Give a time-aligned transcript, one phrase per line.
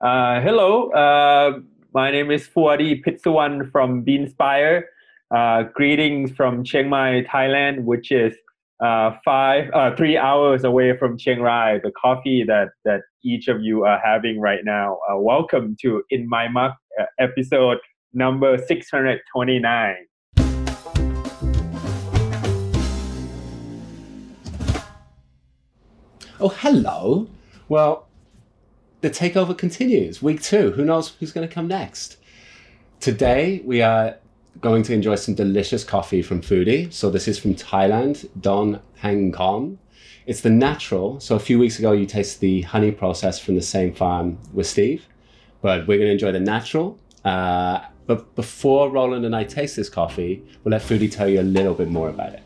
[0.00, 1.58] Uh, hello, uh,
[1.92, 4.84] my name is Fuadi Pitsuwan from Beanspire.
[5.30, 8.34] Uh, greetings from Chiang Mai, Thailand, which is
[8.82, 13.60] uh, five, uh, three hours away from Chiang Rai, the coffee that, that each of
[13.60, 14.96] you are having right now.
[15.12, 16.72] Uh, welcome to In My Mug,
[17.18, 17.76] episode
[18.14, 19.96] number 629.
[26.40, 27.28] Oh, hello.
[27.68, 28.09] Well,
[29.00, 30.22] the takeover continues.
[30.22, 30.72] Week two.
[30.72, 32.16] Who knows who's going to come next?
[33.00, 34.16] Today, we are
[34.60, 36.92] going to enjoy some delicious coffee from Foodie.
[36.92, 39.78] So, this is from Thailand, Don Hang Kong.
[40.26, 41.18] It's the natural.
[41.20, 44.66] So, a few weeks ago, you tasted the honey process from the same farm with
[44.66, 45.06] Steve,
[45.62, 46.98] but we're going to enjoy the natural.
[47.24, 51.42] Uh, but before Roland and I taste this coffee, we'll let Foodie tell you a
[51.42, 52.42] little bit more about it.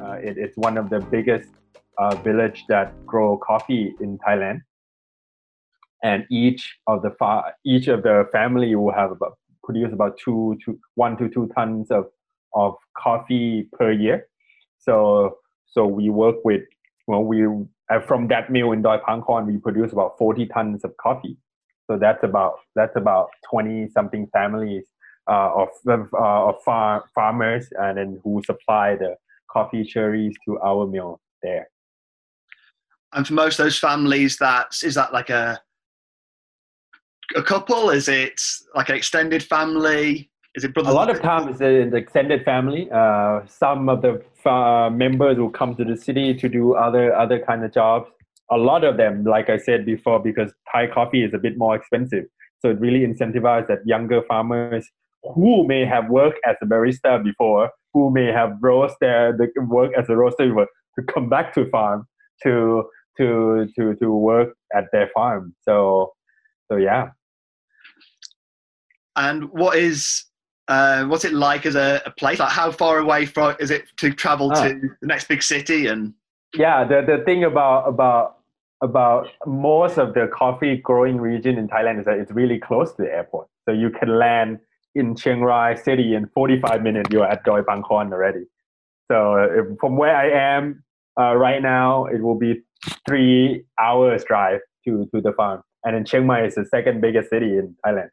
[0.00, 1.48] Uh, it, it's one of the biggest
[1.98, 4.60] uh, village that grow coffee in Thailand,
[6.02, 10.56] and each of the fa- each of the family will have about produce about two
[10.64, 12.06] to one to two tons of
[12.54, 14.26] of coffee per year.
[14.78, 16.62] So so we work with
[17.06, 17.46] well we
[17.90, 21.36] uh, from that mill in Doi Pangkorn we produce about forty tons of coffee.
[21.86, 24.84] So that's about that's about twenty something families
[25.28, 29.16] uh, of uh, of far, farmers and then who supply the
[29.50, 31.68] coffee cherries to our mill there.
[33.14, 35.60] And for most of those families, that is that like a
[37.36, 37.90] a couple?
[37.90, 38.40] Is it
[38.74, 40.30] like an extended family?
[40.56, 40.90] Is it brother?
[40.90, 42.88] A lot of times it's an extended family.
[42.92, 47.38] Uh, some of the uh, members will come to the city to do other other
[47.38, 48.10] kind of jobs.
[48.50, 51.74] A lot of them, like I said before, because Thai coffee is a bit more
[51.74, 52.24] expensive,
[52.60, 54.86] so it really incentivizes that younger farmers
[55.34, 59.92] who may have worked as a barista before, who may have roast their the work
[59.96, 62.06] as a roaster before, to come back to farm
[62.42, 62.84] to
[63.18, 65.54] to to to work at their farm.
[65.62, 66.14] So
[66.70, 67.10] so yeah.
[69.16, 70.24] And what is
[70.68, 72.38] uh, what's it like as a, a, place?
[72.38, 74.94] Like how far away from is it to travel to ah.
[75.00, 75.86] the next big city?
[75.86, 76.14] And
[76.54, 78.38] yeah, the the thing about about
[78.82, 83.02] about most of the coffee growing region in Thailand is that it's really close to
[83.02, 83.48] the airport.
[83.66, 84.58] So you can land
[84.94, 87.10] in Chiang Rai city in 45 minutes.
[87.10, 88.44] You're at Doi Pangkorn already.
[89.10, 90.84] So if, from where I am
[91.18, 92.62] uh, right now, it will be
[93.06, 95.62] three hours drive to, to the farm.
[95.84, 98.08] And then Chiang Mai is the second biggest city in Thailand.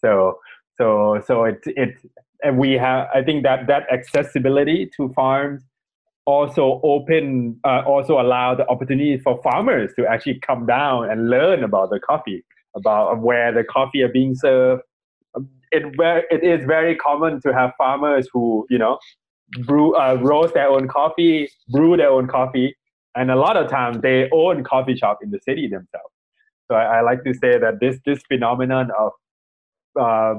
[0.00, 0.38] So
[0.78, 1.94] so so it it
[2.42, 5.62] and we have I think that that accessibility to farms
[6.26, 11.64] also open uh, also allow the opportunity for farmers to actually come down and learn
[11.64, 12.44] about the coffee
[12.74, 14.82] about where the coffee are being served
[15.72, 18.98] it where it is very common to have farmers who you know
[19.64, 22.74] brew uh, roast their own coffee brew their own coffee
[23.16, 26.12] and a lot of times they own coffee shop in the city themselves.
[26.68, 29.12] So I, I like to say that this this phenomenon of
[30.00, 30.34] uh,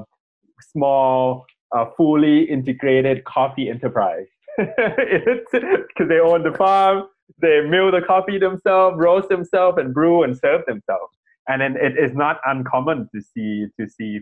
[0.72, 1.44] small,
[1.76, 7.04] uh, fully integrated coffee enterprise, because they own the farm,
[7.40, 11.12] they mill the coffee themselves, roast themselves, and brew and serve themselves.
[11.48, 14.20] And then it is not uncommon to see to see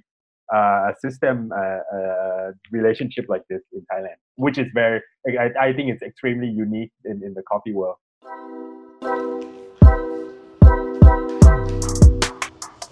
[0.54, 5.72] uh, a system uh, uh, relationship like this in Thailand, which is very I, I
[5.72, 7.96] think it's extremely unique in, in the coffee world.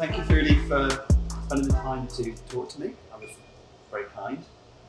[0.07, 1.07] Thank you, Foodie, for
[1.47, 2.93] spending the time to talk to me.
[3.11, 3.31] That was
[3.91, 4.45] very kind.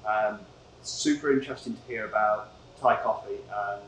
[0.05, 0.41] Um,
[0.81, 2.49] super interesting to hear about
[2.81, 3.81] Thai coffee and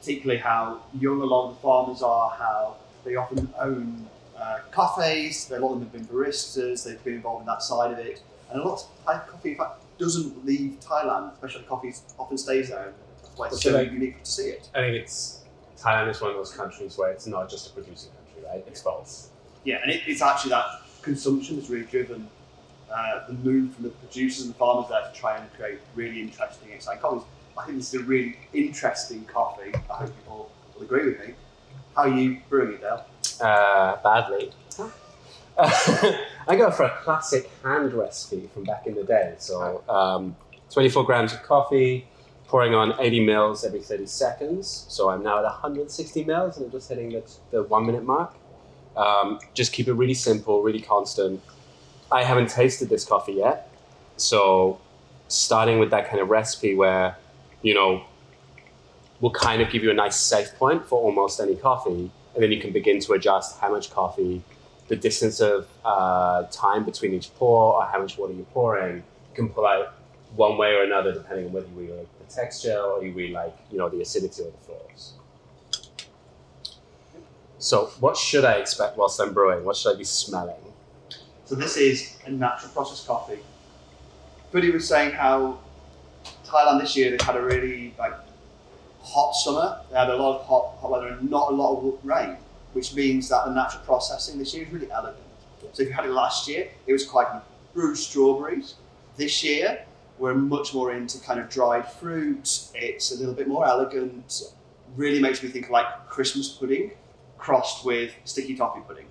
[0.00, 5.48] particularly how young a lot of the farmers are, how they often own uh, cafes,
[5.52, 8.22] a lot of them have been baristas, they've been involved in that side of it.
[8.50, 12.70] And a lot of Thai coffee, in fact, doesn't leave Thailand, especially coffee often stays
[12.70, 12.92] there.
[13.22, 14.68] That's why it's so, so unique to see it.
[14.74, 15.44] I think it's
[15.78, 18.64] Thailand is one of those countries where it's not just a producing country, right?
[18.66, 19.28] It's both.
[19.64, 20.66] Yeah, and it, it's actually that
[21.02, 22.28] consumption has really driven
[22.92, 26.20] uh, the move from the producers and the farmers there to try and create really
[26.20, 27.24] interesting, exciting coffees.
[27.56, 29.72] I think this is a really interesting coffee.
[29.74, 31.34] I hope people will agree with me.
[31.94, 33.04] How are you brewing it, Dale?
[33.40, 34.52] Uh, badly.
[35.58, 39.34] I go for a classic hand recipe from back in the day.
[39.38, 40.34] So, um,
[40.70, 42.08] 24 grams of coffee,
[42.46, 44.86] pouring on 80 mils every 30 seconds.
[44.88, 48.34] So I'm now at 160 mils and I'm just hitting the, the one minute mark.
[48.96, 51.40] Um, just keep it really simple, really constant.
[52.10, 53.70] I haven't tasted this coffee yet.
[54.16, 54.80] So
[55.28, 57.16] starting with that kind of recipe where,
[57.62, 58.04] you know,
[59.20, 62.10] will kind of give you a nice safe point for almost any coffee.
[62.34, 64.42] And then you can begin to adjust how much coffee,
[64.88, 68.96] the distance of uh, time between each pour, or how much water you're pouring.
[68.96, 69.94] You can pull out
[70.34, 73.54] one way or another depending on whether you like the texture or you really like
[73.70, 75.12] you know the acidity of the floors.
[77.62, 79.64] So, what should I expect whilst I'm brewing?
[79.64, 80.56] What should I be smelling?
[81.44, 83.38] So this is a natural process coffee.
[84.52, 85.60] Foodie was saying how
[86.44, 88.14] Thailand this year they've had a really like
[89.00, 89.80] hot summer.
[89.92, 92.36] They had a lot of hot, hot weather and not a lot of rain,
[92.72, 95.22] which means that the natural processing this year is really elegant.
[95.72, 97.28] So if you had it last year, it was quite
[97.74, 98.74] brewed strawberries.
[99.16, 99.84] This year,
[100.18, 102.70] we're much more into kind of dried fruit.
[102.74, 104.52] It's a little bit more elegant.
[104.96, 106.90] Really makes me think like Christmas pudding
[107.42, 109.06] crossed with sticky toffee pudding.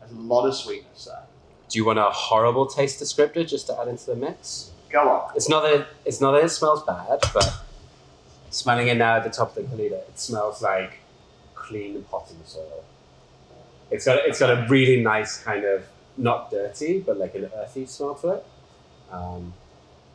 [0.00, 1.22] There's a lot of sweetness there.
[1.68, 4.70] Do you want a horrible taste descriptor just to add into the mix?
[4.90, 5.32] Go on.
[5.36, 7.62] It's not that it's not that it smells bad, but
[8.50, 10.98] smelling it now at the top of the Kalita, it smells like
[11.54, 12.84] clean potting soil.
[13.90, 15.84] It's got it's got a really nice kind of
[16.16, 18.46] not dirty, but like an earthy smell to it.
[19.12, 19.52] Um,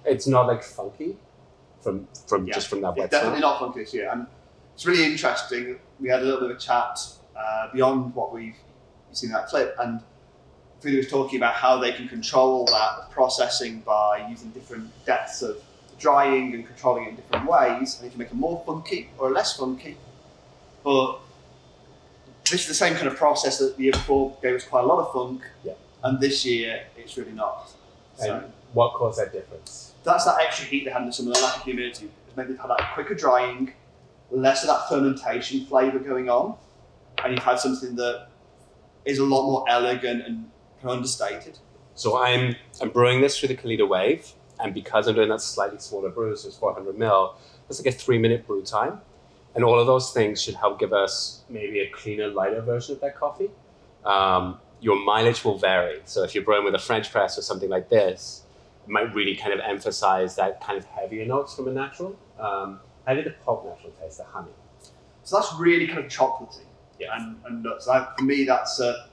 [0.05, 1.17] it's not like funky
[1.81, 2.55] from from Yeah.
[2.55, 4.09] just from that It's wet definitely not funky this year.
[4.11, 4.25] And
[4.73, 5.77] it's really interesting.
[5.99, 6.97] We had a little bit of a chat
[7.39, 8.55] uh, beyond what we've
[9.13, 10.01] seen in that clip, and
[10.81, 15.57] Foodie was talking about how they can control that processing by using different depths of
[15.99, 19.31] drying and controlling it in different ways, and you can make it more funky or
[19.31, 19.97] less funky.
[20.83, 21.19] But
[22.49, 24.87] this is the same kind of process that the year before gave us quite a
[24.87, 25.73] lot of funk, Yeah.
[26.03, 27.71] and this year it's really not.
[28.17, 29.93] So And what caused that difference?
[30.03, 32.09] that's that extra heat they had in the summer, the lack of humidity.
[32.27, 33.73] It's made they've had that quicker drying,
[34.31, 36.55] less of that fermentation flavour going on,
[37.23, 38.27] and you've had something that
[39.05, 40.49] is a lot more elegant and
[40.83, 41.59] understated.
[41.95, 45.79] So I'm I'm brewing this through the Kalita Wave, and because I'm doing that slightly
[45.79, 47.35] smaller brew, so it's 400 mil,
[47.69, 49.01] it's like a three minute brew time,
[49.55, 53.01] and all of those things should help give us maybe a cleaner, lighter version of
[53.01, 53.49] that coffee.
[54.05, 57.69] Um, your mileage will vary, so if you're brewing with a French press or something
[57.69, 58.43] like this,
[58.85, 62.17] it might really kind of emphasize that kind of heavier notes from a natural.
[62.39, 64.19] Um, how did the pulp natural taste?
[64.19, 64.51] The honey.
[65.23, 66.68] So that's really kind of chocolatey
[66.99, 67.15] Yeah.
[67.15, 67.85] and, and nuts.
[67.85, 69.07] That, for me, that's a,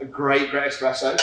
[0.00, 1.20] a great, great espresso.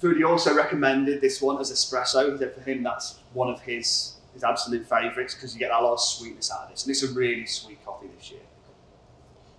[0.00, 2.38] Foodie also recommended this one as espresso.
[2.38, 5.94] He for him, that's one of his his absolute favourites because you get a lot
[5.94, 6.84] of sweetness out of this.
[6.84, 8.40] And it's a really sweet coffee this year.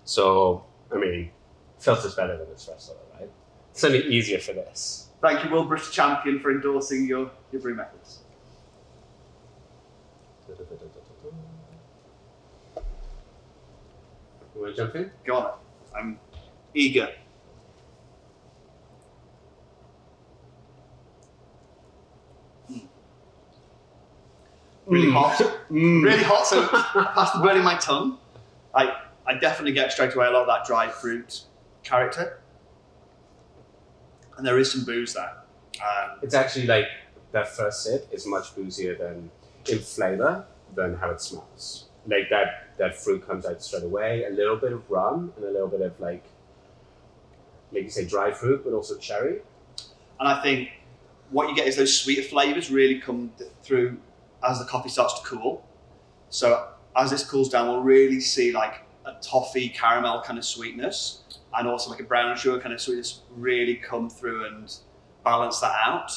[0.05, 0.63] So
[0.93, 1.31] I mean,
[1.79, 3.29] filter's better than espresso, right?
[3.71, 5.07] It's only easier for this.
[5.21, 8.19] Thank you, World Barista Champion, for endorsing your, your brew methods.
[14.55, 15.11] You want to jump in?
[15.25, 15.53] Go on.
[15.95, 16.19] I'm
[16.73, 17.09] eager.
[22.71, 22.88] Mm.
[24.85, 25.13] Really Mm.
[25.13, 25.41] hot.
[25.71, 26.03] Mm.
[26.03, 26.45] Really hot.
[26.45, 28.17] So past the burning my tongue,
[28.73, 28.93] I
[29.25, 31.43] I definitely get straight away a lot of that dried fruit
[31.83, 32.39] character,
[34.38, 35.33] and there is some booze there.
[35.81, 36.88] Um, It's actually like
[37.31, 39.31] that first sip is much boozier than
[39.69, 40.45] in flavor
[40.75, 41.88] than how it smells.
[42.07, 44.25] Like that that fruit comes out straight away.
[44.25, 46.24] A little bit of rum and a little bit of like
[47.71, 49.39] like you say dry fruit, but also cherry.
[50.19, 50.69] And I think
[51.30, 53.98] what you get is those sweeter flavors really come th- through
[54.48, 55.65] as the coffee starts to cool.
[56.30, 61.21] So as this cools down, we'll really see like a toffee caramel kind of sweetness
[61.53, 64.74] and also like a brown sugar kind of sweetness really come through and
[65.24, 66.12] balance that out.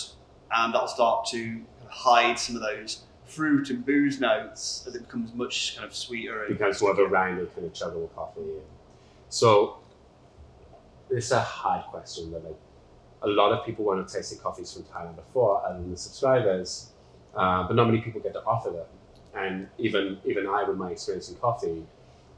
[0.55, 3.03] And that'll start to hide some of those
[3.35, 6.45] fruit and booze notes and it becomes much kind of sweeter.
[6.45, 8.41] And becomes more of a rounded kind of chuggable coffee.
[9.29, 9.79] So
[11.11, 12.57] it's a hard question, but like
[13.23, 15.97] a lot of people want to taste the coffees from Thailand before, other than the
[15.97, 16.91] subscribers,
[17.35, 18.87] uh, but not many people get to offer them.
[19.35, 21.85] And even even I, with my experience in coffee,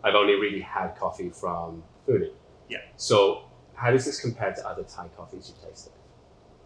[0.03, 2.33] I've only really had coffee from Foodie.
[2.69, 2.79] Yeah.
[2.97, 3.43] So
[3.75, 5.93] how does this compare to other Thai coffees you've tasted?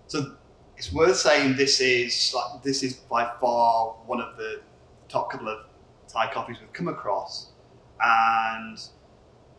[0.07, 0.37] So
[0.81, 4.63] it's worth saying this is like this is by far one of the
[5.11, 5.59] top couple of
[6.09, 7.51] Thai coffees we've come across.
[8.03, 8.79] And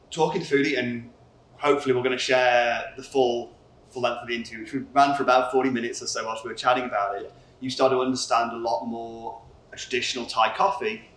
[0.10, 1.12] talking to Foodie, and
[1.58, 3.56] hopefully we're going to share the full
[3.92, 6.44] full length of the interview, which we ran for about forty minutes or so whilst
[6.44, 7.32] we were chatting about it.
[7.60, 11.08] You start to understand a lot more a traditional Thai coffee.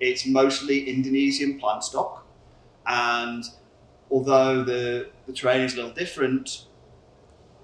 [0.00, 2.26] It's mostly Indonesian plant stock,
[2.86, 3.42] and
[4.10, 6.66] although the the terrain is a little different,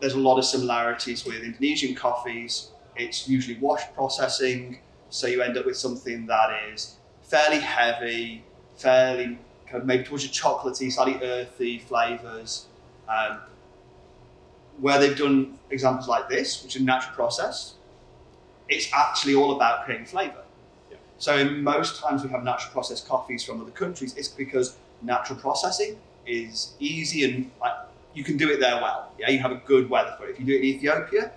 [0.03, 2.73] there's a lot of similarities with Indonesian coffees.
[2.97, 4.81] It's usually wash processing,
[5.11, 8.43] so you end up with something that is fairly heavy,
[8.77, 12.67] fairly kind of maybe towards your chocolatey, slightly earthy flavors.
[13.09, 13.39] Um,
[14.81, 17.75] where they've done examples like this, which are natural process,
[18.69, 20.43] it's actually all about creating flavor.
[20.91, 20.97] Yeah.
[21.19, 25.39] So in most times we have natural processed coffees from other countries, it's because natural
[25.39, 27.75] processing is easy and like,
[28.15, 29.13] you can do it there well.
[29.19, 30.31] Yeah, you have a good weather for it.
[30.31, 31.33] If you do it in Ethiopia,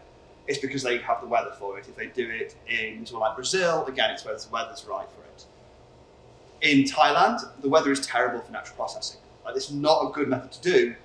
[0.47, 1.87] it's because they have the weather for it.
[1.87, 5.23] If they do it in somewhere like Brazil, again, it's where the weather's right for
[5.23, 5.45] it.
[6.61, 9.19] In Thailand, the weather is terrible for natural processing.
[9.43, 10.95] Like, it's not a good method to do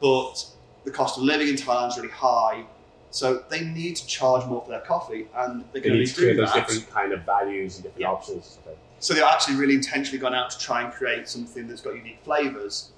[0.00, 0.46] but
[0.84, 2.64] the cost of living in Thailand is really high.
[3.10, 6.06] So they need to charge more for their coffee, and they They can need only
[6.06, 8.10] to create those different kind of values and different Yeah.
[8.10, 8.58] options.
[9.00, 12.20] So they've actually really intentionally gone out to try and create something that's got unique
[12.22, 12.90] flavours.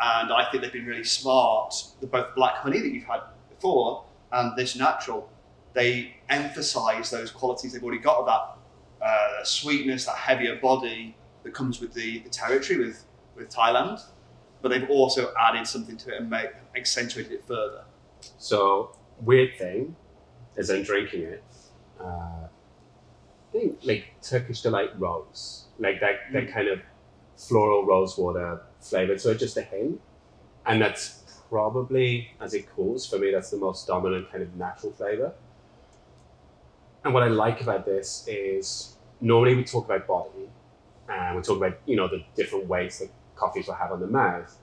[0.00, 1.74] And I think they've been really smart.
[2.00, 5.28] The both black honey that you've had before and this natural,
[5.74, 11.54] they emphasise those qualities they've already got of that uh, sweetness, that heavier body that
[11.54, 13.04] comes with the, the territory with,
[13.36, 14.00] with Thailand.
[14.62, 17.84] But they've also added something to it and made, accentuated it further.
[18.38, 19.94] So weird thing,
[20.56, 21.44] as I'm drinking it,
[22.00, 26.52] uh, I think like Turkish delight rose, like that that Mm.
[26.52, 26.80] kind of
[27.36, 29.18] floral rose water flavor.
[29.18, 30.00] So it's just a hint,
[30.66, 33.30] and that's probably as it cools for me.
[33.30, 35.32] That's the most dominant kind of natural flavor.
[37.04, 40.48] And what I like about this is normally we talk about body,
[41.08, 44.06] and we talk about you know the different weights that coffees will have on the
[44.06, 44.56] mouth,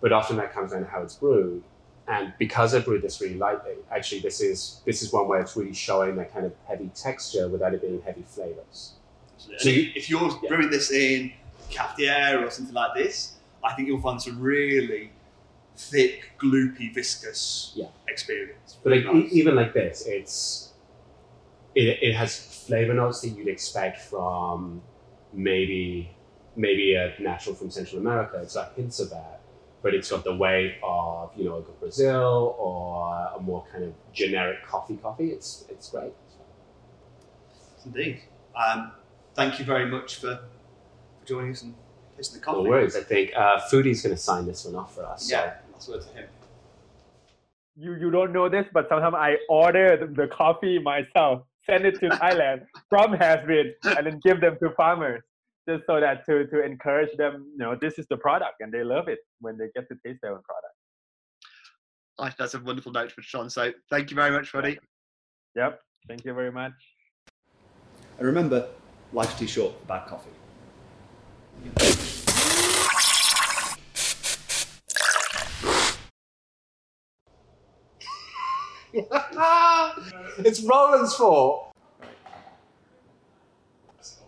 [0.00, 1.62] but often that comes down to how it's brewed.
[2.08, 5.56] And because I brewed this really lightly, actually this is this is one where it's
[5.56, 8.92] really showing that kind of heavy texture without it being heavy flavors.
[9.38, 10.48] So if you're Yeah.
[10.48, 11.32] brewing this in
[11.70, 15.12] cafetiere or something like this, I think you'll find a really
[15.76, 17.88] thick, gloopy, viscous Yeah.
[18.08, 18.78] experience.
[18.82, 20.72] But like Really e- even like this, it's
[21.74, 24.82] it, it has flavor notes that you'd expect from
[25.32, 26.10] maybe
[26.56, 28.38] maybe a natural from Central America.
[28.42, 29.40] It's got hints of that,
[29.82, 33.94] but it's got the weight of you know a Brazil or a more kind of
[34.12, 35.30] generic coffee coffee.
[35.30, 36.12] It's it's great.
[37.84, 38.20] Indeed.
[38.54, 38.92] Um,
[39.34, 40.40] thank you very much for,
[41.20, 41.74] for joining us and
[42.22, 42.62] tasting the coffee.
[42.62, 42.96] No worries.
[42.96, 45.28] I think uh, Foodie's going to sign this one off for us.
[45.28, 46.28] so- Yeah, that's word to him.
[47.74, 51.98] You you don't know this, but sometimes I order the, the coffee myself, send it
[52.00, 55.22] to Thailand from Has Bean, and then give them to farmers,
[55.66, 57.46] just so that to to encourage them.
[57.52, 60.20] You know, this is the product, and they love it when they get to taste
[60.22, 60.74] their own product.
[62.18, 63.48] I think that's a wonderful note for Sean.
[63.48, 64.78] So thank you very much, buddy.
[65.56, 65.80] Yep.
[66.08, 66.74] Thank you very much.
[68.18, 68.68] And remember,
[69.14, 70.28] life's too short for bad coffee.
[80.44, 81.74] it's Roland's fault.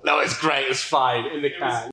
[0.04, 0.68] No, it's great.
[0.68, 1.90] It's fine in the can.